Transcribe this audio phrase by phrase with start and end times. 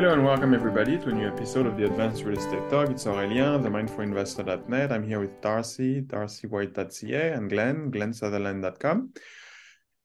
[0.00, 2.88] Hello and welcome everybody to a new episode of the Advanced Real Estate Talk.
[2.88, 4.90] It's Aurelien, the mindfulinvestor.net.
[4.90, 9.12] I'm here with Darcy, darcywhite.ca, and Glenn, glennsutherland.com.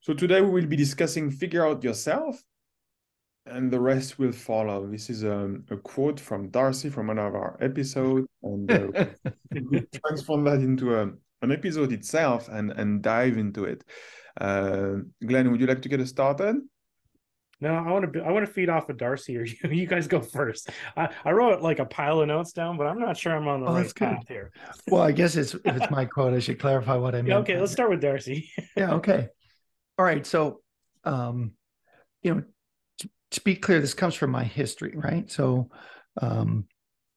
[0.02, 2.44] So today we will be discussing Figure Out Yourself,
[3.46, 4.86] and the rest will follow.
[4.86, 9.06] This is a, um, a quote from Darcy from one of our episodes, and uh,
[10.06, 11.04] transform that into a,
[11.42, 13.82] an episode itself and, and dive into it.
[14.42, 16.58] Uh, Glenn, would you like to get us started?
[17.62, 18.22] No, I want to.
[18.22, 19.70] I want to feed off of Darcy, or you.
[19.70, 20.70] You guys go first.
[20.98, 23.62] I, I wrote like a pile of notes down, but I'm not sure I'm on
[23.62, 24.52] the oh, right path here.
[24.90, 27.32] Well, I guess it's if it's my quote, I should clarify what I mean.
[27.32, 28.50] Yeah, okay, let's start with Darcy.
[28.78, 28.96] yeah.
[28.96, 29.28] Okay.
[29.98, 30.26] All right.
[30.26, 30.62] So,
[31.06, 31.54] um,
[32.22, 32.44] you know,
[33.00, 35.32] to, to be clear, this comes from my history, right?
[35.32, 35.70] So,
[36.22, 36.66] um,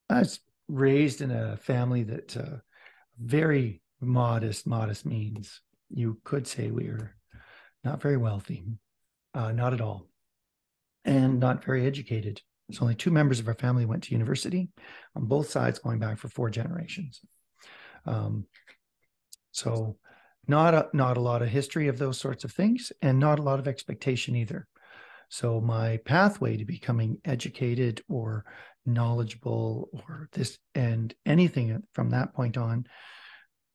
[0.08, 2.58] I was raised in a family that uh,
[3.20, 5.60] very modest, modest means.
[5.90, 7.10] You could say we were
[7.82, 8.64] not very wealthy,
[9.34, 10.08] uh, not at all
[11.08, 12.42] and not very educated.
[12.70, 14.68] So only two members of our family went to university
[15.16, 17.22] on both sides, going back for four generations.
[18.04, 18.44] Um,
[19.52, 19.96] so
[20.46, 23.42] not a, not a lot of history of those sorts of things, and not a
[23.42, 24.68] lot of expectation either.
[25.30, 28.44] So my pathway to becoming educated or
[28.84, 32.86] knowledgeable or this and anything from that point on,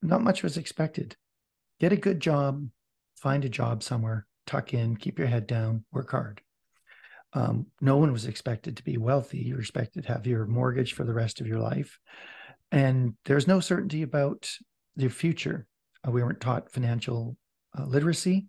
[0.04, 1.16] not much was expected.
[1.80, 2.68] Get a good job,
[3.16, 6.42] find a job somewhere, tuck in, keep your head down, work hard.
[7.34, 9.40] Um, no one was expected to be wealthy.
[9.40, 12.00] You were expected to have your mortgage for the rest of your life.
[12.72, 14.50] And there's no certainty about
[14.96, 15.68] your future.
[16.08, 17.38] Uh, we weren't taught financial
[17.78, 18.48] uh, literacy,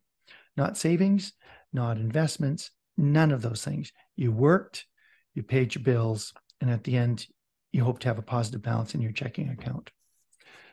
[0.56, 1.32] not savings,
[1.72, 3.92] not investments, none of those things.
[4.16, 4.86] You worked,
[5.34, 7.26] you paid your bills, and at the end,
[7.72, 9.91] you hope to have a positive balance in your checking account.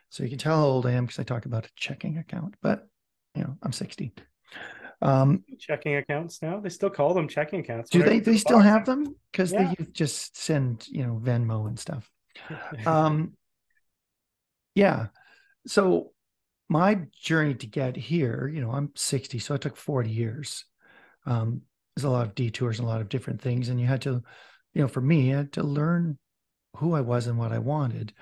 [0.09, 2.55] So you can tell how old I am because I talk about a checking account,
[2.61, 2.87] but
[3.35, 4.13] you know, I'm 60.
[5.01, 6.59] Um, checking accounts now.
[6.59, 7.89] They still call them checking accounts.
[7.89, 8.19] Do they?
[8.19, 9.73] They still have them because yeah.
[9.77, 12.09] they just send you know Venmo and stuff.
[12.85, 13.33] um,
[14.75, 15.07] yeah.
[15.67, 16.11] So
[16.69, 20.65] my journey to get here, you know, I'm 60, so it took 40 years.
[21.25, 21.63] Um,
[21.95, 24.23] there's a lot of detours and a lot of different things, and you had to,
[24.73, 26.17] you know, for me, I had to learn
[26.77, 28.13] who I was and what I wanted.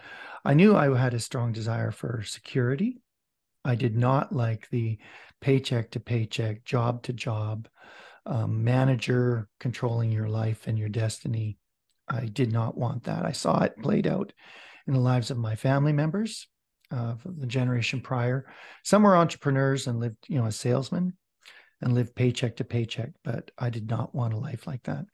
[0.43, 2.97] I knew I had a strong desire for security.
[3.65, 4.97] I did not like the
[5.41, 7.67] paycheck to paycheck, job to job,
[8.25, 11.57] um, manager controlling your life and your destiny.
[12.07, 13.25] I did not want that.
[13.25, 14.33] I saw it played out
[14.87, 16.47] in the lives of my family members
[16.91, 18.45] uh, the generation prior.
[18.83, 21.13] Some were entrepreneurs and lived, you know, as salesmen
[21.81, 25.05] and lived paycheck to paycheck, but I did not want a life like that.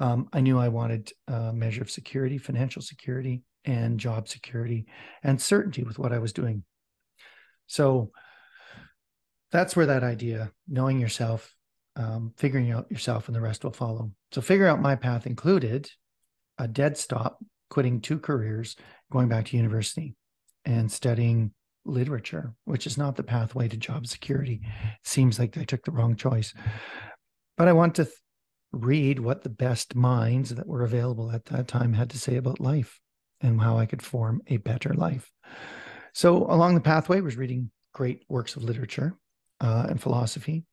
[0.00, 4.86] Um, I knew I wanted a measure of security, financial security, and job security,
[5.22, 6.64] and certainty with what I was doing.
[7.68, 8.10] So
[9.52, 11.54] that's where that idea, knowing yourself,
[11.96, 14.12] um, figuring out yourself, and the rest will follow.
[14.32, 15.90] So, figure out my path included
[16.58, 17.38] a dead stop,
[17.70, 18.76] quitting two careers,
[19.10, 20.14] going back to university
[20.64, 21.52] and studying
[21.84, 24.60] literature, which is not the pathway to job security.
[24.62, 26.52] It seems like I took the wrong choice.
[27.56, 28.16] But I want to th-
[28.72, 32.60] read what the best minds that were available at that time had to say about
[32.60, 33.00] life
[33.40, 35.30] and how I could form a better life.
[36.18, 39.16] So, along the pathway, was reading great works of literature
[39.60, 40.64] uh, and philosophy,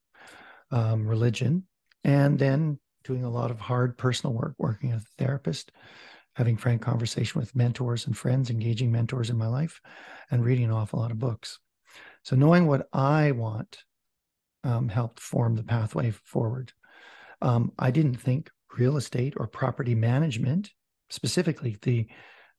[0.72, 1.68] um, religion,
[2.04, 5.72] and then doing a lot of hard personal work, working as a therapist,
[6.34, 9.82] having frank conversation with mentors and friends, engaging mentors in my life,
[10.32, 11.60] and reading an awful lot of books.
[12.24, 13.78] So knowing what I want
[14.64, 16.74] um, helped form the pathway forward.
[17.44, 20.72] Um, I didn't think real estate or property management,
[21.12, 22.08] specifically the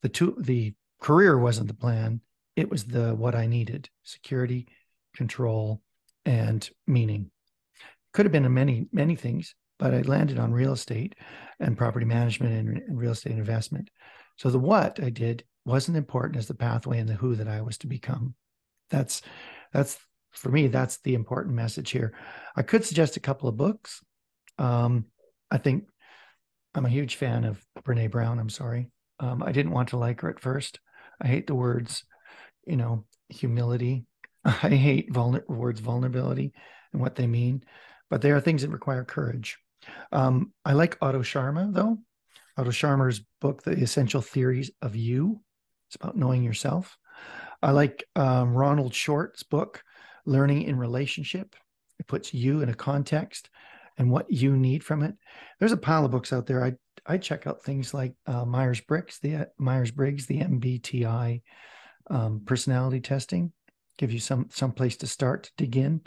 [0.02, 2.20] the two the career wasn't the plan.
[2.56, 4.66] It was the what I needed: security,
[5.14, 5.82] control,
[6.24, 7.30] and meaning.
[8.12, 11.14] Could have been many, many things, but I landed on real estate
[11.60, 13.90] and property management and, and real estate investment.
[14.36, 17.60] So the what I did wasn't important as the pathway and the who that I
[17.60, 18.34] was to become.
[18.90, 19.22] That's
[19.72, 19.98] that's
[20.32, 22.14] for me, that's the important message here.
[22.54, 24.02] I could suggest a couple of books.
[24.58, 25.06] Um,
[25.50, 25.84] I think
[26.74, 28.38] I'm a huge fan of Brene Brown.
[28.38, 28.90] I'm sorry.
[29.18, 30.78] Um, I didn't want to like her at first.
[31.20, 32.04] I hate the words,
[32.66, 34.06] you know, humility
[34.46, 36.52] I hate vulner- words vulnerability
[36.92, 37.64] and what they mean,
[38.10, 39.58] but they are things that require courage.
[40.12, 41.98] Um, I like Otto Scharmer, though.
[42.56, 45.40] Otto Scharmer's book, The Essential Theories of You.
[45.88, 46.96] It's about knowing yourself.
[47.60, 49.82] I like um, Ronald Short's book,
[50.24, 51.56] Learning in Relationship.
[51.98, 53.50] It puts you in a context
[53.98, 55.14] and what you need from it.
[55.58, 56.64] There's a pile of books out there.
[56.64, 56.74] I
[57.08, 61.42] I check out things like uh, Myers Briggs, the Myers Briggs, the MBTI
[62.08, 63.52] um, personality testing
[63.98, 66.02] give you some some place to start to dig in.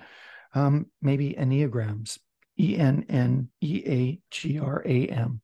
[0.54, 2.20] Um, maybe enneagrams,
[2.60, 5.42] E N N E A G R A M.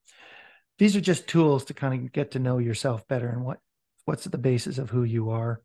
[0.77, 3.59] these are just tools to kind of get to know yourself better and what
[4.05, 5.61] what's at the basis of who you are.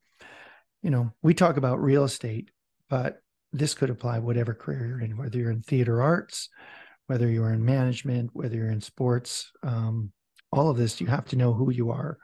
[0.83, 2.51] You know, we talk about real estate,
[2.89, 3.21] but
[3.53, 6.49] this could apply whatever career you're in, whether you're in theater arts,
[7.07, 10.13] whether you're in management, whether you're in sports, um,
[10.53, 12.19] all of this, you have to know who you are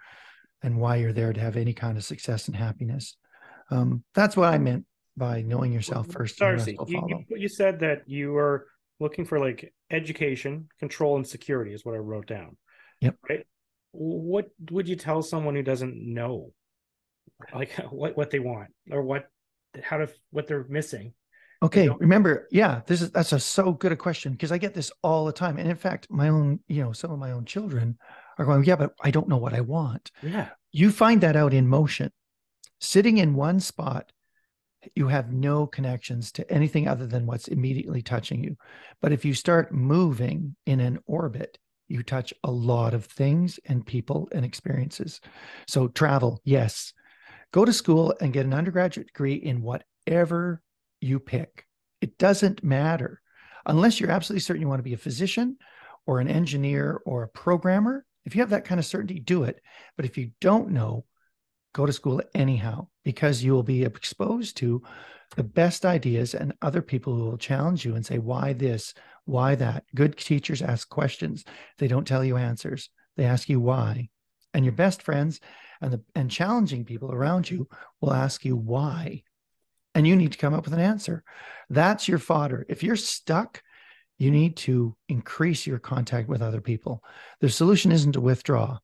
[0.66, 3.16] and why you're there to have any kind of success and happiness.
[3.70, 4.84] Um, that's what I meant
[5.16, 6.38] by knowing yourself first.
[6.38, 8.66] Darcy, you, you, you said that you were
[8.98, 12.56] looking for like education, control, and security is what I wrote down.
[13.00, 13.16] Yep.
[13.28, 13.46] Right.
[13.92, 16.52] What would you tell someone who doesn't know,
[17.54, 19.28] like what what they want or what
[19.82, 21.14] how to what they're missing?
[21.62, 24.90] Okay, remember, yeah, this is that's a so good a question because I get this
[25.02, 27.96] all the time, and in fact, my own, you know, some of my own children
[28.38, 30.10] are going, yeah, but I don't know what I want.
[30.22, 32.12] Yeah, you find that out in motion,
[32.80, 34.12] sitting in one spot
[34.94, 38.56] you have no connections to anything other than what's immediately touching you.
[39.00, 43.86] But if you start moving in an orbit, you touch a lot of things and
[43.86, 45.20] people and experiences.
[45.68, 46.92] So, travel, yes.
[47.52, 50.62] Go to school and get an undergraduate degree in whatever
[51.00, 51.64] you pick.
[52.00, 53.20] It doesn't matter
[53.64, 55.56] unless you're absolutely certain you want to be a physician
[56.06, 58.04] or an engineer or a programmer.
[58.26, 59.62] If you have that kind of certainty, do it.
[59.96, 61.06] But if you don't know,
[61.72, 64.82] go to school anyhow because you will be exposed to
[65.36, 68.94] the best ideas and other people who will challenge you and say why this?
[69.24, 69.84] Why that?
[69.94, 71.44] Good teachers ask questions.
[71.78, 72.90] They don't tell you answers.
[73.16, 74.08] They ask you why.
[74.54, 75.40] And your best friends
[75.80, 77.68] and the and challenging people around you
[78.00, 79.22] will ask you why.
[79.94, 81.24] And you need to come up with an answer.
[81.70, 82.66] That's your fodder.
[82.68, 83.62] If you're stuck
[84.18, 87.02] you need to increase your contact with other people
[87.40, 88.78] the solution isn't to withdraw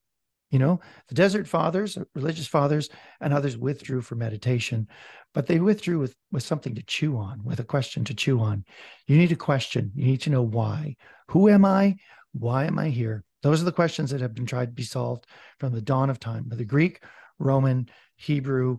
[0.52, 2.90] you know, the desert fathers, religious fathers,
[3.23, 4.87] and others withdrew for meditation,
[5.32, 8.62] but they withdrew with, with something to chew on, with a question to chew on.
[9.06, 9.90] You need a question.
[9.94, 10.96] You need to know why.
[11.29, 11.96] Who am I?
[12.32, 13.25] Why am I here?
[13.43, 15.26] Those are the questions that have been tried to be solved
[15.58, 16.44] from the dawn of time.
[16.46, 17.02] But the Greek,
[17.38, 18.78] Roman, Hebrew,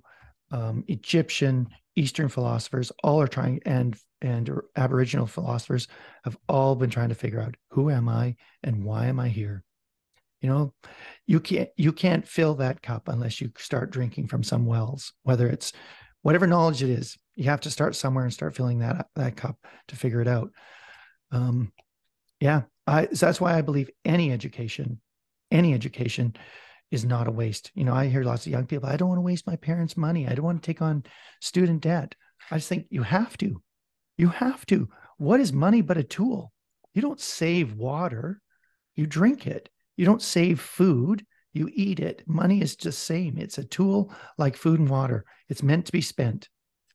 [0.51, 5.87] um, Egyptian, Eastern philosophers all are trying, and and Aboriginal philosophers
[6.23, 9.63] have all been trying to figure out who am I and why am I here?
[10.41, 10.73] You know
[11.25, 15.47] you can't you can't fill that cup unless you start drinking from some wells whether
[15.47, 15.71] it's
[16.21, 19.57] whatever knowledge it is you have to start somewhere and start filling that that cup
[19.87, 20.51] to figure it out.
[21.31, 21.71] Um
[22.39, 24.99] yeah i so that's why i believe any education
[25.49, 26.35] any education
[26.93, 29.17] is not a waste you know i hear lots of young people i don't want
[29.17, 31.03] to waste my parents money i don't want to take on
[31.41, 32.15] student debt
[32.51, 33.61] i just think you have to
[34.17, 34.87] you have to
[35.17, 36.51] what is money but a tool
[36.93, 38.41] you don't save water
[38.95, 42.23] you drink it you don't save food, you eat it.
[42.25, 43.37] Money is just same.
[43.37, 45.25] It's a tool like food and water.
[45.49, 46.49] It's meant to be spent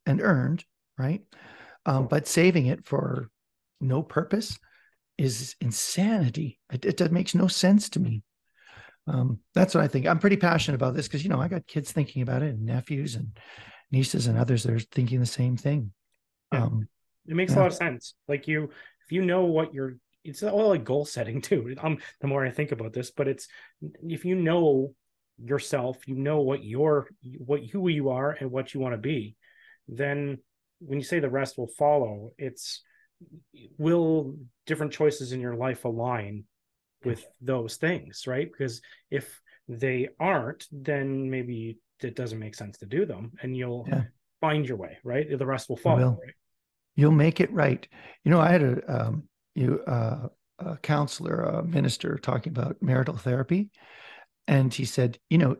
[0.05, 0.65] and earned,
[0.97, 1.21] right?
[1.85, 3.29] Um, but saving it for
[3.79, 4.59] no purpose
[5.17, 6.59] is insanity.
[6.71, 8.23] It, it, it makes no sense to me.
[9.09, 10.05] Um, that's what I think.
[10.05, 12.65] I'm pretty passionate about this because you know I got kids thinking about it, and
[12.65, 13.37] nephews and
[13.91, 15.91] nieces and others that are thinking the same thing.
[16.53, 16.63] Yeah.
[16.63, 16.87] Um,
[17.25, 17.59] it makes yeah.
[17.59, 18.13] a lot of sense.
[18.27, 18.65] Like you,
[19.05, 21.75] if you know what you're it's all like goal setting too.
[21.79, 23.47] Um, the more I think about this, but it's
[24.07, 24.93] if you know
[25.41, 27.07] yourself, you know what you're,
[27.37, 29.35] what who you are, and what you want to be,
[29.87, 30.37] then
[30.79, 32.83] when you say the rest will follow, it's
[33.77, 36.45] will different choices in your life align
[37.05, 38.49] with those things, right?
[38.51, 43.85] Because if they aren't, then maybe it doesn't make sense to do them, and you'll
[43.89, 44.03] yeah.
[44.41, 45.37] find your way, right?
[45.37, 45.99] The rest will follow.
[45.99, 46.19] Will.
[46.23, 46.33] Right?
[46.95, 47.87] You'll make it right.
[48.23, 49.23] You know, I had a um,
[49.55, 50.27] you uh,
[50.59, 53.69] a counselor, a minister, talking about marital therapy,
[54.47, 55.55] and he said, you know,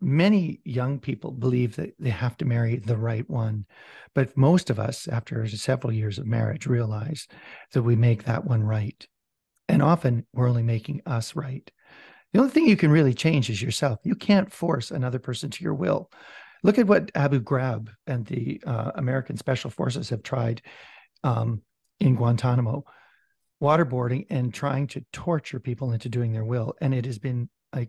[0.00, 3.66] many young people believe that they have to marry the right one,
[4.14, 7.26] but most of us, after several years of marriage, realize
[7.72, 9.06] that we make that one right,
[9.68, 11.70] and often we're only making us right.
[12.32, 14.00] The only thing you can really change is yourself.
[14.02, 16.10] You can't force another person to your will.
[16.62, 20.62] Look at what Abu Ghraib and the uh, American Special Forces have tried
[21.22, 21.62] um,
[22.00, 22.84] in Guantanamo
[23.62, 26.74] waterboarding and trying to torture people into doing their will.
[26.80, 27.88] And it has been an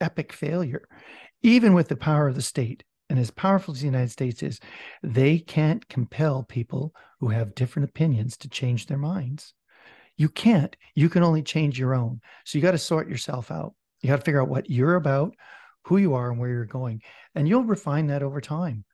[0.00, 0.86] epic failure,
[1.42, 2.84] even with the power of the state.
[3.08, 4.60] And as powerful as the United States is,
[5.02, 9.54] they can't compel people who have different opinions to change their minds.
[10.16, 10.74] You can't.
[10.94, 12.20] You can only change your own.
[12.44, 13.74] So you got to sort yourself out.
[14.02, 15.34] You got to figure out what you're about,
[15.84, 17.02] who you are, and where you're going.
[17.34, 18.84] And you'll refine that over time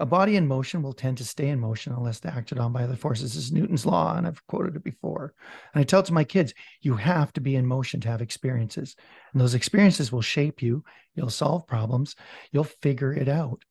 [0.00, 2.94] a body in motion will tend to stay in motion unless acted on by other
[2.94, 3.34] forces.
[3.34, 5.34] This is Newton's law, and I've quoted it before.
[5.74, 8.22] And I tell it to my kids, you have to be in motion to have
[8.22, 8.94] experiences.
[9.32, 10.84] And those experiences will shape you.
[11.14, 12.14] You'll solve problems.
[12.52, 13.64] You'll figure it out.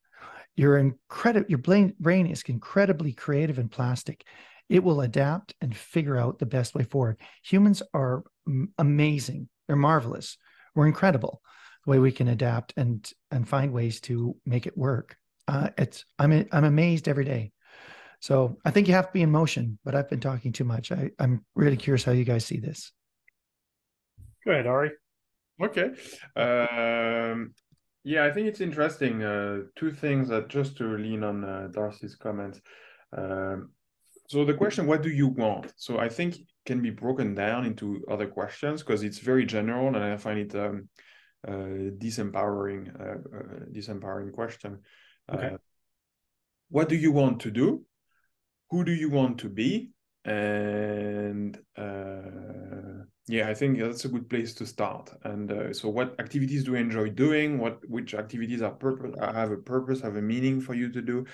[0.56, 4.26] Your incredible your brain, brain is incredibly creative and plastic.
[4.70, 7.18] It will adapt and figure out the best way forward.
[7.44, 8.24] Humans are
[8.78, 9.50] amazing.
[9.68, 10.38] They're marvelous.
[10.76, 11.42] we're incredible.
[11.86, 15.16] The way we can adapt and and find ways to make it work.
[15.48, 17.52] Uh, it's i'm i'm amazed every day.
[18.20, 20.92] So i think you have to be in motion but i've been talking too much.
[20.92, 22.92] I, i'm really curious how you guys see this.
[24.46, 24.92] Go ahead ari.
[25.62, 25.92] Okay.
[26.36, 27.54] Um,
[28.04, 32.16] yeah i think it's interesting uh, two things that just to lean on uh, darcy's
[32.16, 32.62] comments.
[33.18, 33.72] Um,
[34.28, 35.74] so the question what do you want?
[35.78, 39.98] So i think can be broken down into other questions because it's very general and
[39.98, 40.90] i find it um,
[41.48, 44.80] uh, disempowering uh, uh, disempowering question.
[45.34, 45.58] Okay.
[46.70, 47.84] what do you want to do?
[48.70, 49.92] Who do you want to be?
[50.26, 55.10] And uh, yeah i think that's a good place to start.
[55.24, 57.60] And uh, so what activities do you enjoy doing?
[57.60, 61.26] What which activities are purpose have a purpose have a meaning for you to do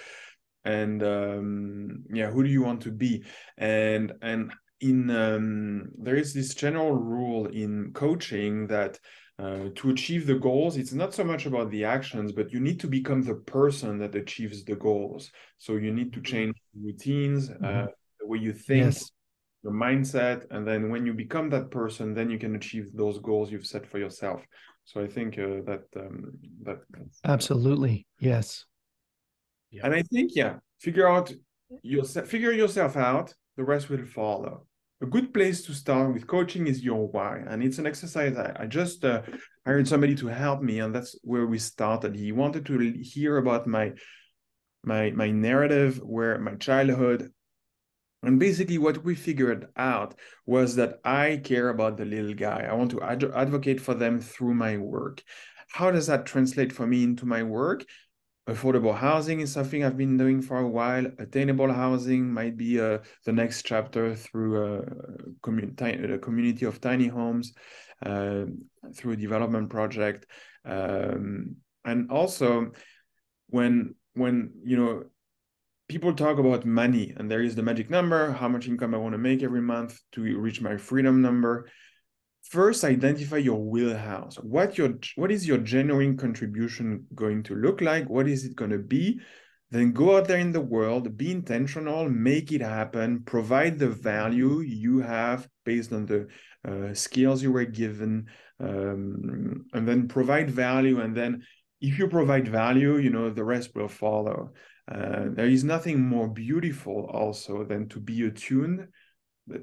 [0.65, 3.24] and um, yeah who do you want to be
[3.58, 9.00] and and in um, there is this general rule in coaching that
[9.39, 12.79] uh, to achieve the goals, it's not so much about the actions, but you need
[12.79, 15.32] to become the person that achieves the goals.
[15.58, 16.32] So you need to mm-hmm.
[16.32, 17.65] change routines, uh, mm-hmm.
[17.65, 17.88] uh,
[18.20, 19.12] the way you think, yes.
[19.63, 23.51] your mindset, and then when you become that person, then you can achieve those goals
[23.51, 24.46] you've set for yourself.
[24.86, 26.79] So I think uh, that um, that
[27.24, 28.65] absolutely yes.
[29.74, 29.82] Yeah.
[29.86, 31.34] And I think yeah, figure out
[31.82, 33.34] yourself, figure yourself out.
[33.58, 34.65] The rest will follow
[35.03, 38.56] a good place to start with coaching is your why and it's an exercise i,
[38.58, 39.22] I just uh,
[39.65, 43.68] hired somebody to help me and that's where we started he wanted to hear about
[43.68, 43.92] my
[44.84, 47.32] my my narrative where my childhood
[48.24, 50.15] and basically what we figured out
[50.46, 54.22] was that i care about the little guy i want to ad- advocate for them
[54.22, 55.22] through my work
[55.70, 57.84] how does that translate for me into my work
[58.48, 61.06] affordable housing is something I've been doing for a while.
[61.20, 64.82] Attainable housing might be uh, the next chapter through a,
[65.42, 67.54] commun- a community of tiny homes,
[68.06, 68.46] uh,
[68.96, 70.26] through a development project,
[70.66, 72.72] um, and also
[73.48, 75.04] when when you know
[75.88, 79.14] people talk about money and there is the magic number, how much income I want
[79.14, 81.70] to make every month to reach my freedom number
[82.44, 84.36] first identify your wheelhouse.
[84.36, 88.10] What your what is your genuine contribution going to look like?
[88.10, 89.20] What is it going to be?
[89.72, 94.60] Then go out there in the world be intentional make it happen provide the value
[94.60, 96.28] you have based on the
[96.68, 98.28] uh, skills you were given
[98.60, 101.44] um, and then provide value and then
[101.82, 104.52] if you provide value you know the rest will follow.
[104.92, 108.86] Uh, there is nothing more beautiful also than to be attuned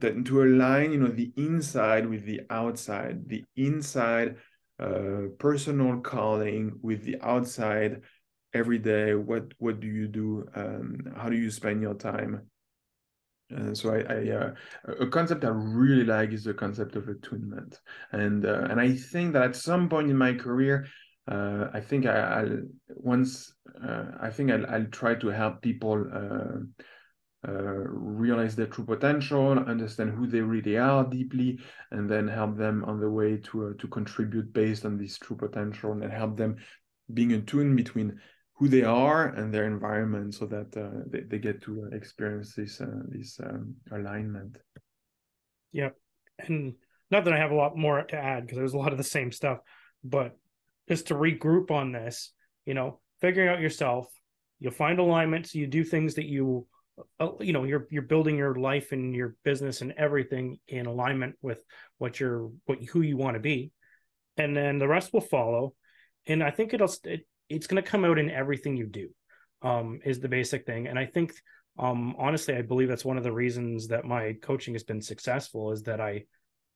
[0.01, 4.37] to align you know the inside with the outside the inside
[4.79, 8.03] uh, personal calling with the outside
[8.55, 9.15] every day.
[9.15, 12.43] What what do you do um, how do you spend your time?
[13.51, 14.55] And so I, I uh,
[15.01, 17.81] a concept I really like is the concept of attunement,
[18.13, 20.87] and uh, and I think that at some point in my career,
[21.27, 26.07] uh, I think I, will once uh, I think I'll, I'll, try to help people
[26.13, 26.59] uh, uh,
[27.49, 31.59] realize their true potential, understand who they really are deeply,
[31.91, 35.37] and then help them on the way to uh, to contribute based on this true
[35.37, 36.57] potential, and help them
[37.15, 38.21] being in tune between
[38.55, 42.81] who they are and their environment, so that uh, they, they get to experience this
[42.81, 44.59] uh, this um, alignment.
[45.73, 45.97] Yep,
[46.41, 46.75] and
[47.11, 49.05] not that I have a lot more to add because there's a lot of the
[49.05, 49.61] same stuff,
[50.05, 50.37] but
[50.89, 52.33] just to regroup on this,
[52.67, 54.13] you know, figuring out yourself,
[54.59, 56.70] you'll find alignment, so you do things that you uh,
[57.41, 61.63] you know you're you're building your life and your business and everything in alignment with
[61.99, 63.73] what you're what who you want to be.
[64.37, 65.75] And then the rest will follow.
[66.27, 69.09] And i think it'll it, it's going to come out in everything you do
[69.63, 70.87] um is the basic thing.
[70.87, 71.33] And i think
[71.79, 75.73] um honestly i believe that's one of the reasons that my coaching has been successful
[75.73, 76.25] is that i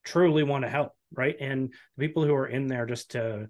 [0.04, 1.36] truly want to help right?
[1.40, 3.48] And the people who are in there just to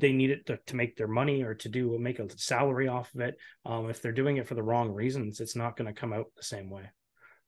[0.00, 3.14] they need it to, to make their money or to do make a salary off
[3.14, 3.36] of it.
[3.64, 6.26] Um, if they're doing it for the wrong reasons it's not going to come out
[6.36, 6.90] the same way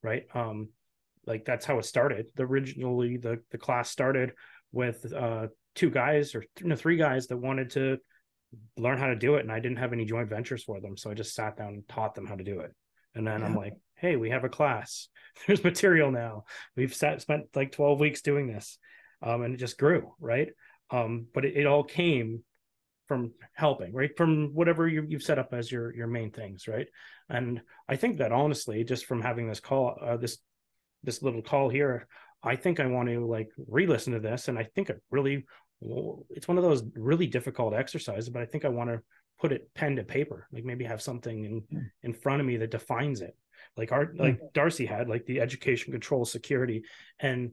[0.02, 0.24] right?
[0.34, 0.68] Um,
[1.26, 2.26] like that's how it started.
[2.34, 4.32] The, originally the the class started
[4.72, 7.98] with uh, two guys or you know, three guys that wanted to
[8.76, 11.10] learn how to do it and i didn't have any joint ventures for them so
[11.10, 12.70] i just sat down and taught them how to do it.
[13.14, 13.46] And then yeah.
[13.46, 15.08] i'm like hey we have a class.
[15.46, 16.44] There's material now.
[16.76, 18.78] We've sat, spent like 12 weeks doing this.
[19.22, 20.48] Um, and it just grew right
[20.92, 22.44] um, but it, it, all came
[23.08, 24.16] from helping right?
[24.16, 26.86] From whatever you, you've set up as your your main things right?
[27.28, 30.38] And i think that honestly just from having this call uh, this
[31.02, 32.06] this little call here
[32.44, 34.48] i think i want to like re-listen to this.
[34.48, 35.46] And i think it really
[36.30, 39.02] it's one of those really difficult exercises but i think i want to
[39.42, 41.90] put it pen to paper like maybe have something in mm.
[42.04, 43.36] in front of me that defines it.
[43.76, 46.84] Like our like darcy had like the education control security.
[47.18, 47.52] And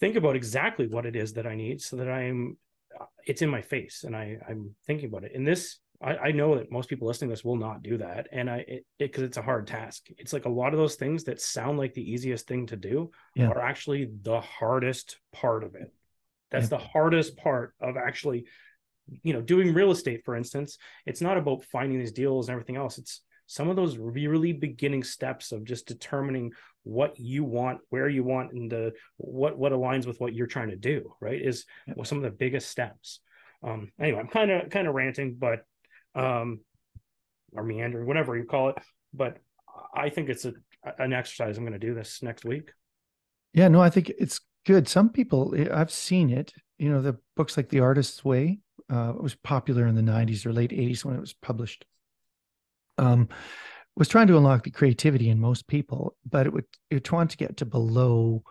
[0.00, 2.56] think about exactly what it is that I need so that I'm
[2.98, 5.32] uh, it's in my face and I I'm thinking about it.
[5.34, 8.28] And this I, I know that most people listening to this will not do that.
[8.32, 10.06] And I it because it, it's a hard task.
[10.18, 13.10] It's like a lot of those things that sound like the easiest thing to do
[13.34, 13.48] Yeah.
[13.48, 15.92] are actually the hardest part of it.
[16.50, 18.44] That's the hardest part of actually,
[19.22, 20.78] you know, doing real estate, for instance.
[21.04, 22.98] It's not about finding these deals and everything else.
[22.98, 26.52] It's some of those really beginning steps of just determining
[26.86, 30.70] what you want, where you want, and the what what aligns with what you're trying
[30.70, 31.12] to do.
[31.20, 31.42] Right?
[31.42, 32.06] Is Yep.
[32.06, 33.20] some of the biggest steps.
[33.62, 35.64] Um, anyway, I'm kind of kind of ranting, but
[36.14, 36.60] um,
[37.52, 38.76] or meandering, whatever you call it.
[39.12, 39.38] But
[39.92, 40.54] I think it's a
[40.98, 41.58] an exercise.
[41.58, 42.70] I'm going to do this next week.
[43.52, 44.86] Yeah, no, I think it's good.
[44.86, 46.52] Some people, eh, I've seen it.
[46.78, 50.52] You know, the books like The Artist's Way uh, was popular in the '90s or
[50.52, 51.84] late '80s when it was published.
[52.96, 53.28] Um,
[53.96, 57.36] was trying to unlock the creativity in most people, but it would it want to
[57.36, 58.42] get to below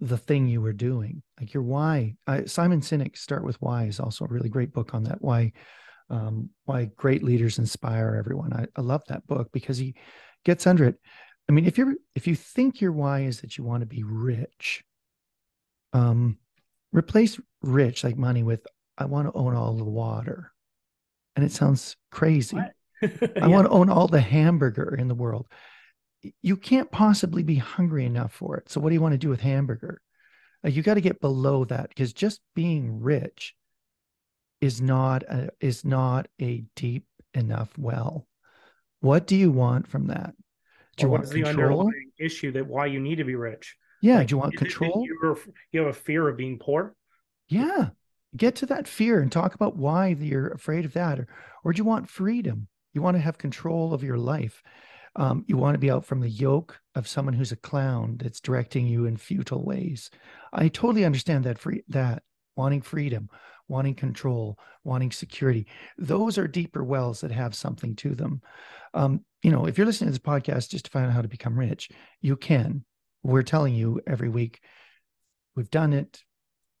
[0.00, 2.14] the thing you were doing, like your why.
[2.26, 5.20] I, Simon Sinek, Start with Why, is also a really great book on that.
[5.20, 5.52] Why,
[6.08, 8.52] um, why great leaders inspire everyone.
[8.52, 9.94] I, I love that book because he
[10.44, 10.96] gets under it.
[11.48, 14.04] I mean, if you're if you think your why is that you want to be
[14.04, 14.84] rich,
[15.92, 16.38] um,
[16.92, 18.66] replace rich like money with
[18.96, 20.52] I want to own all the water,
[21.36, 22.56] and it sounds crazy.
[22.56, 22.72] What?
[23.40, 25.46] I want to own all the hamburger in the world.
[26.42, 28.68] You can't possibly be hungry enough for it.
[28.70, 30.00] So what do you want to do with hamburger?
[30.64, 33.54] Like you got to get below that because just being rich
[34.60, 38.26] is not a, is not a deep enough well.
[39.00, 40.34] What do you want from that?
[40.96, 41.80] Do you what want is the control?
[41.80, 43.76] underlying issue that why you need to be rich?
[44.02, 44.16] Yeah.
[44.16, 45.06] Like, do you want is it that control?
[45.70, 46.94] You have a fear of being poor.
[47.48, 47.90] Yeah.
[48.36, 51.20] Get to that fear and talk about why you're afraid of that.
[51.20, 51.28] Or,
[51.64, 52.68] or do you want freedom?
[52.98, 54.60] You want to have control of your life.
[55.14, 58.40] Um, you want to be out from the yoke of someone who's a clown that's
[58.40, 60.10] directing you in futile ways.
[60.52, 62.24] I totally understand that free that
[62.56, 63.28] wanting freedom,
[63.68, 65.68] wanting control, wanting security.
[65.96, 68.42] Those are deeper wells that have something to them.
[68.94, 71.28] Um, you know, if you're listening to this podcast just to find out how to
[71.28, 72.84] become rich, you can.
[73.22, 74.60] We're telling you every week.
[75.54, 76.20] We've done it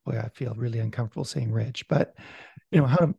[0.04, 2.16] boy, I feel really uncomfortable saying rich, but
[2.72, 3.14] you know, how to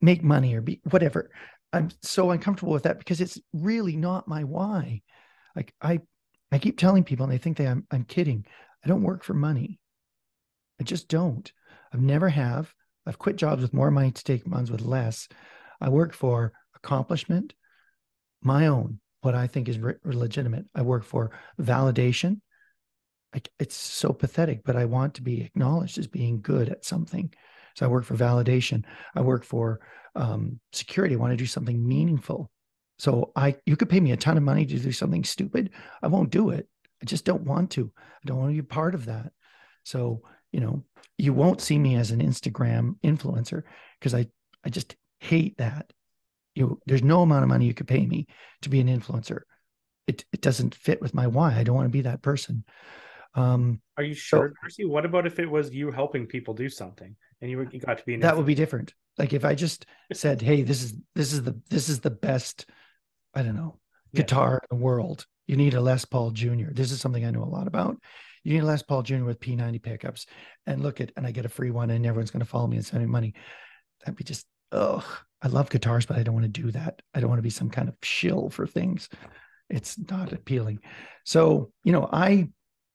[0.00, 1.30] make money or be whatever.
[1.74, 5.02] I'm so uncomfortable with that because it's really not my why.
[5.56, 6.00] Like I
[6.52, 8.46] I keep telling people and they think that I'm I'm kidding.
[8.84, 9.80] I don't work for money.
[10.80, 11.50] I just don't.
[11.92, 12.72] I've never have.
[13.06, 15.28] I've quit jobs with more money to take ones with less.
[15.80, 17.54] I work for accomplishment,
[18.42, 20.66] my own, what I think is re- legitimate.
[20.74, 22.40] I work for validation.
[23.34, 27.32] I, it's so pathetic, but I want to be acknowledged as being good at something.
[27.74, 28.84] So I work for validation.
[29.14, 29.80] I work for
[30.14, 31.14] um, security.
[31.14, 32.50] I want to do something meaningful.
[32.98, 35.70] So I, you could pay me a ton of money to do something stupid.
[36.02, 36.68] I won't do it.
[37.02, 37.90] I just don't want to.
[37.98, 39.32] I don't want to be part of that.
[39.84, 40.22] So
[40.54, 40.84] you know,
[41.18, 43.64] you won't see me as an Instagram influencer
[43.98, 44.28] because I,
[44.64, 45.92] I just hate that.
[46.54, 48.28] You, there's no amount of money you could pay me
[48.62, 49.40] to be an influencer.
[50.06, 51.56] It, it doesn't fit with my why.
[51.56, 52.62] I don't want to be that person.
[53.34, 54.84] Um, Are you sure, Darcy?
[54.84, 57.98] What about if it was you helping people do something and you, were, you got
[57.98, 58.94] to be an that would be different.
[59.18, 62.66] Like if I just said, "Hey, this is this is the this is the best,
[63.34, 63.78] I don't know,
[64.12, 64.22] Yeah.
[64.22, 65.26] guitar in the world.
[65.46, 66.72] You need a Les Paul Jr.
[66.72, 67.96] This is something I know a lot about.
[68.42, 69.24] You need a Les Paul Jr.
[69.24, 70.26] with P90 pickups,
[70.66, 72.76] and look at and I get a free one, and everyone's going to follow me
[72.76, 73.34] and send me money.
[74.00, 75.04] That'd be just ugh.
[75.42, 77.02] I love guitars, but I don't want to do that.
[77.14, 79.08] I don't want to be some kind of shill for things.
[79.70, 80.80] It's not appealing.
[81.24, 82.48] So you know, I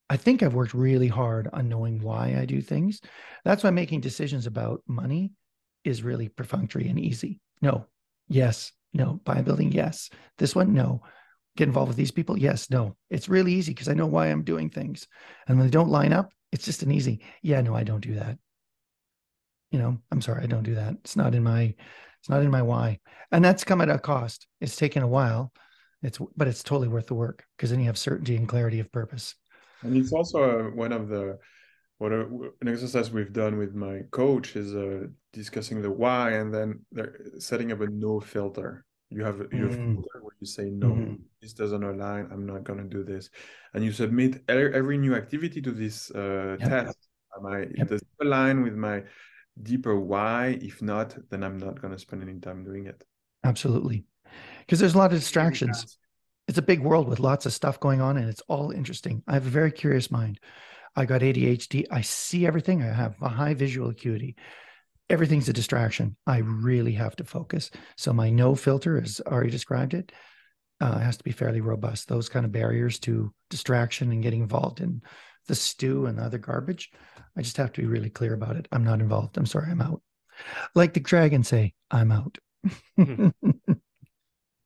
[0.10, 3.00] I think I've worked really hard on knowing why I do things.
[3.46, 5.32] That's why making decisions about money
[5.90, 7.40] is really perfunctory and easy.
[7.62, 7.86] No,
[8.28, 9.20] yes, no.
[9.26, 10.10] Buy a building, yes.
[10.38, 11.02] This one, no.
[11.58, 12.96] Get involved with these people, yes, no.
[13.10, 15.08] It's really easy because I know why I'm doing things.
[15.48, 18.16] And when they don't line up, it's just an easy, yeah, no, I don't do
[18.16, 18.38] that.
[19.72, 20.94] You know, I'm sorry, I don't do that.
[21.04, 21.74] It's not in my,
[22.20, 23.00] it's not in my why.
[23.32, 24.48] And that's come at a cost.
[24.62, 25.52] It's taken a while.
[26.02, 28.92] It's but it's totally worth the work because then you have certainty and clarity of
[28.92, 29.36] purpose.
[29.82, 31.38] And it's also one of the
[32.00, 32.22] what a,
[32.62, 37.20] an exercise we've done with my coach is uh, discussing the why and then they're
[37.38, 38.86] setting up a no filter.
[39.10, 39.96] You have you have Mm.
[39.96, 41.20] filter where you say no, Mhm.
[41.42, 42.28] this doesn't align.
[42.32, 43.30] I'm not gonna do this,
[43.74, 46.70] and you submit every new activity to this uh, Yep.
[46.70, 46.98] test.
[47.38, 47.88] Am I Yep.
[47.90, 49.04] does it align with my
[49.62, 50.58] deeper why?
[50.62, 53.04] If not, then I'm not gonna spend any time doing it.
[53.44, 54.06] Absolutely.
[54.60, 55.98] Because there's a lot of distractions.
[56.48, 59.22] it's a big world with lots of stuff going on and it's all interesting.
[59.28, 60.40] I have a very curious mind.
[61.00, 61.86] I got ADHD.
[61.90, 62.84] I see everything.
[62.84, 64.36] I have a high visual acuity.
[65.10, 66.18] Everything's a distraction.
[66.28, 67.72] I really have to focus.
[67.96, 70.12] So my no filter, as Ari described it,
[70.82, 72.10] uh, has to be fairly robust.
[72.10, 75.02] Those kind of barriers to distraction and getting involved in
[75.48, 76.92] the stew and the other garbage,
[77.38, 78.68] I just have to be really clear about it.
[78.74, 79.38] I'm not involved.
[79.38, 80.02] I'm sorry, I'm out.
[80.76, 82.38] Like the dragon say, I'm out.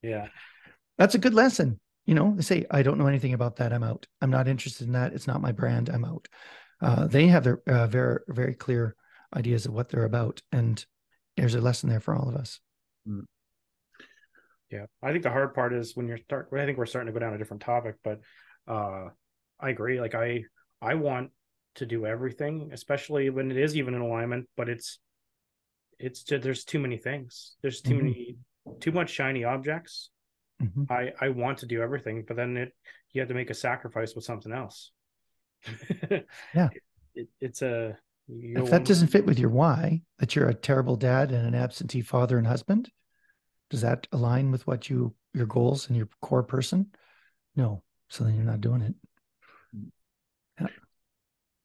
[0.02, 0.28] yeah.
[0.98, 1.80] That's a good lesson.
[2.06, 3.72] You know, they say, I don't know anything about that.
[3.72, 4.08] I'm out.
[4.22, 5.14] I'm not interested in that.
[5.14, 5.90] It's not my brand.
[5.90, 6.28] I'm out.
[6.82, 8.96] Uh, they have their uh, very, very clear
[9.34, 10.42] ideas of what they're about.
[10.52, 10.86] And
[11.38, 12.60] there's a lesson there for all of us.
[13.08, 13.24] Mm.
[14.70, 14.86] Yeah.
[15.02, 17.24] I think the hard part is when you're start, I think we're starting to go
[17.24, 18.20] down a different topic, but
[18.68, 19.10] uh,
[19.60, 20.02] I agree.
[20.02, 20.44] Like I,
[20.82, 21.32] I want
[21.76, 25.00] to do everything, especially when it is even in alignment, but it's,
[26.00, 27.56] it's just, there's too many things.
[27.62, 28.06] There's too mm-hmm.
[28.06, 28.38] many,
[28.82, 30.10] too much shiny objects.
[30.64, 30.92] Mm-hmm.
[30.92, 32.74] I, I want to do everything, but then it,
[33.12, 34.92] you have to make a sacrifice with something else.
[36.10, 36.70] yeah.
[36.72, 36.84] It,
[37.16, 37.98] it, it's a,
[38.30, 42.02] if that doesn't fit with your why, that you're a terrible dad and an absentee
[42.02, 42.90] father and husband,
[43.70, 46.88] does that align with what you your goals and your core person?
[47.56, 47.84] No.
[48.10, 48.94] So then you're not doing it.
[50.62, 50.68] Yeah.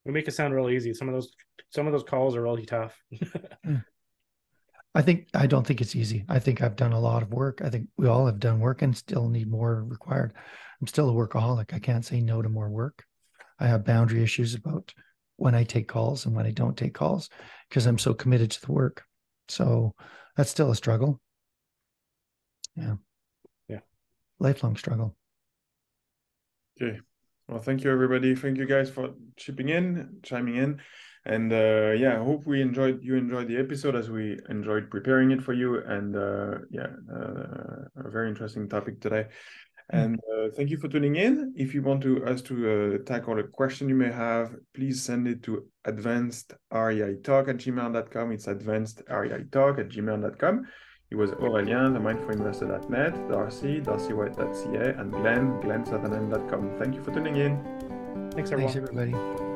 [0.05, 0.95] We make it sound real easy.
[0.95, 1.31] Some of those
[1.71, 2.97] some of those calls are really tough.
[4.95, 6.25] I think I don't think it's easy.
[6.29, 7.61] I think I've done a lot of work.
[7.63, 10.35] I think we all have done work and still need more required.
[10.81, 11.75] I'm still a workaholic.
[11.75, 13.05] I can't say no to more work.
[13.61, 14.93] I have boundary issues about
[15.37, 17.29] when I take calls and when I don't take calls
[17.69, 19.05] because I'm so committed to the work.
[19.49, 19.95] So
[20.37, 21.21] that's still a struggle.
[22.77, 22.95] Yeah.
[23.69, 23.81] Yeah.
[24.39, 25.17] Lifelong struggle.
[26.81, 27.01] Okay.
[27.49, 28.35] Well, thank you, everybody.
[28.35, 30.81] Thank you guys for chipping in, chiming in.
[31.29, 35.31] And uh, yeah, I hope we enjoyed you enjoyed the episode as we enjoyed preparing
[35.31, 35.83] it for you.
[35.85, 39.27] And uh, yeah, uh, a very interesting topic today.
[39.91, 41.55] And uh, thank you for tuning in.
[41.57, 45.27] If you want to us to uh, tackle a question you may have, please send
[45.29, 48.33] it to advancedreitalk at gmail.com.
[48.33, 50.67] It's advancedreitalk at gmail.com.
[51.11, 56.79] It was Aurélien, the mindfulinvestor.net, Darcy, darcywhite.ca, and Glenn, glennsutherland.com.
[56.79, 58.31] Thank you for tuning in.
[58.33, 58.75] Thanks, everyone.
[58.75, 59.48] Thanks, everybody.